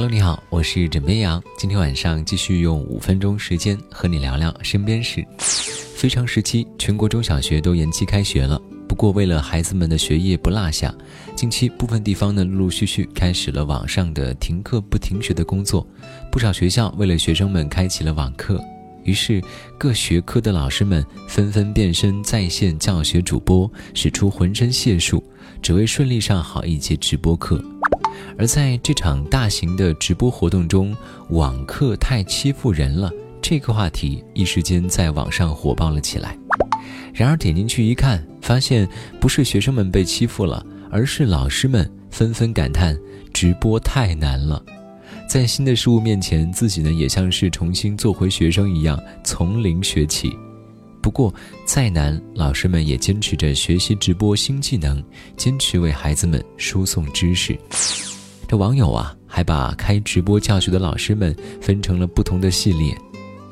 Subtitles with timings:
[0.00, 1.42] Hello，你好，我是枕边羊。
[1.56, 5.26] 今天晚上继续用五分钟时间和你聊聊身边事。
[5.96, 8.62] 非常时期，全国中小学都延期开学了。
[8.88, 10.94] 不过，为了孩子们的学业不落下，
[11.34, 15.84] 近期部分地方呢陆陆续续开始了网上的停课不停学的工作。
[16.30, 18.64] 不少学校为了学生们开启了网课。
[19.02, 19.42] 于是，
[19.76, 25.20] 各学科的老师们纷纷变身在线教学主播，使出浑身解数，
[25.60, 27.60] 只为顺利上好一节直播课。
[28.38, 30.96] 而在这场大型的直播活动中，
[31.30, 33.10] 网课太欺负人了
[33.40, 36.36] 这个话题一时间在网上火爆了起来。
[37.12, 42.96] 然而点进去一看，发现不是学生们被欺负了，而是老师们纷纷感叹
[43.32, 44.62] 直播太难了。
[45.28, 50.32] 在新的事物面前，自己呢也像是重新做回学生一样，从零学起。
[51.02, 51.32] 不过
[51.66, 55.02] 再难，老师们也坚持着学习直播新技能，
[55.36, 57.58] 坚持为孩子们输送知识。
[58.48, 62.96] 这网友啊，还把开直播教学的老师们分成了不同的系列。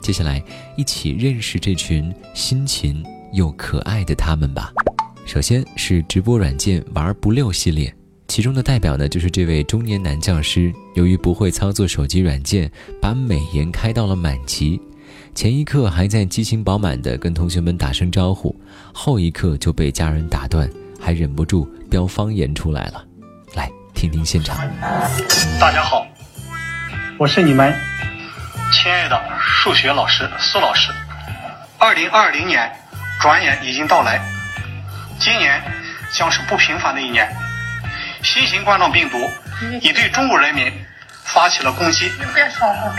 [0.00, 0.42] 接下来，
[0.74, 4.72] 一起认识这群辛勤又可爱的他们吧。
[5.26, 7.94] 首先是直播软件玩不溜系列。
[8.26, 10.72] 其中的代表呢，就是这位中年男教师。
[10.94, 14.80] 由于不会操作手机软件，把美颜开到了满级。
[15.34, 18.56] 前一刻还在激情饱满地跟同学们打声招呼，
[18.94, 20.66] 后一刻就被家人打断，
[20.98, 23.04] 还忍不住飙方言出来了。
[23.96, 24.54] 来听听现场。
[25.58, 26.06] 大家好，
[27.18, 27.74] 我是你们
[28.70, 30.92] 亲爱的数学老师苏老师。
[31.78, 32.70] 二零二零年
[33.18, 34.20] 转眼已经到来，
[35.18, 35.62] 今年
[36.12, 37.26] 将是不平凡的一年。
[38.22, 39.18] 新型冠状病毒
[39.80, 40.70] 已对中国人民
[41.24, 42.12] 发起了攻击。
[42.18, 42.92] 你别说话，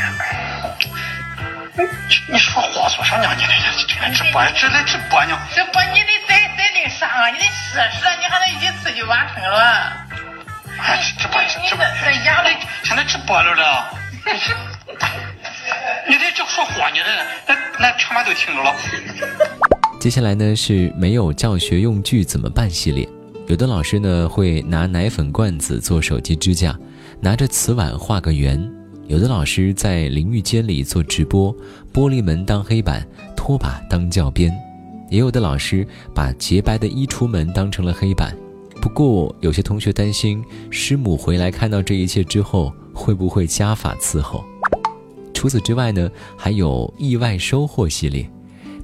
[2.27, 3.29] 你说话说啥呢？
[3.37, 3.49] 你这
[3.85, 5.37] 这直播这在直播呢？
[5.53, 7.27] 直播你得再再那啥啊？
[7.27, 10.06] 你得试试，你还能一次就完成了。
[10.79, 11.83] 哎，直播直播，
[12.83, 13.89] 现在直播了了。
[16.07, 17.05] 你得就说话，你这
[17.47, 18.73] 那那全班都听着了。
[19.99, 23.07] 接下来呢是没有教学用具怎么办系列。
[23.47, 26.77] 有的老师呢会拿奶粉罐子做手机支架，
[27.21, 28.59] 拿着瓷碗画个圆；
[29.07, 31.55] 有的老师在淋浴间里做直播，
[31.93, 34.51] 玻璃门当黑板，拖把当教鞭；
[35.09, 38.35] 也有的老师把洁白的衣橱门当成了黑板。
[38.87, 44.41] 不过有些同学担心师母回来看到这一切之后会不会家法伺候。
[45.33, 48.25] 除此之外呢，还有意外收获系列。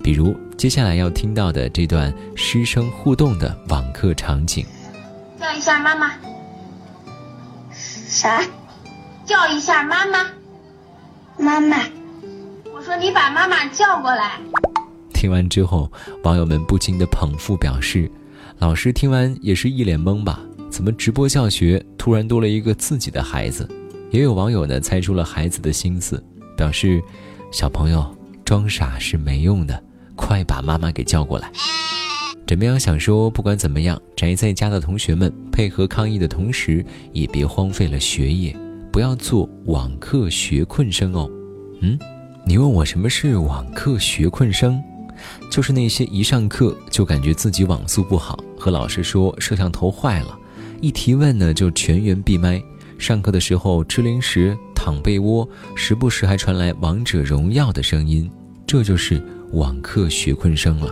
[0.04, 4.66] 比如接下来要听到的这段师生互动的网课场景，
[5.40, 6.12] 叫一下妈妈。
[7.72, 8.44] 啥？
[9.26, 10.28] 叫一下妈妈。
[11.38, 11.78] 妈妈。
[12.76, 14.34] 我说你把妈妈叫过来。
[15.14, 15.90] 听完之后，
[16.26, 18.12] 网友们不禁的捧腹表示，
[18.60, 20.40] 老师听完也是一脸懵吧？
[20.70, 23.70] 怎么直播教学突然多了一个自己的孩子？
[24.12, 26.24] 也有网友呢猜出了孩子的心思，
[26.56, 27.02] 表示
[27.52, 28.06] 小朋友
[28.46, 29.84] 装傻是没用的。
[30.16, 31.52] 快把妈妈给叫过来！
[32.46, 38.56] 枕边羊想说，不管怎么样，宅在家的同学们配合抗疫的同时，也别荒废了学业，
[38.92, 41.28] 不要做网课学困生哦。
[41.82, 41.98] 嗯，
[42.46, 44.82] 你问我什么是网课学困生？
[45.50, 50.38] 就是那些一上课就感觉自己网速不好，和老师说摄像头坏了，
[50.82, 52.62] 一提问呢就全员闭麦，
[52.98, 58.30] 上课的时候吃零食、躺被窝，时不时还传来王者荣耀的声音，
[58.66, 59.22] 这就是。
[59.54, 60.92] 网课学困生了，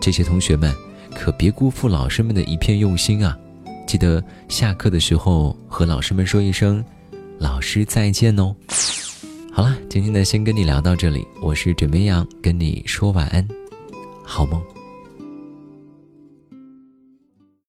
[0.00, 0.72] 这些同学们
[1.12, 3.36] 可别辜负老师们的一片用心啊！
[3.84, 6.84] 记得下课的时候和老师们说一声
[7.40, 8.54] “老师再见”哦。
[9.56, 13.48] 好了，今天呢先跟你聊到这里，我是枕边羊，跟你说晚安，
[14.22, 14.60] 好梦。